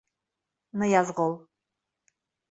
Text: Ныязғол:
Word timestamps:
Ныязғол: 0.83 1.35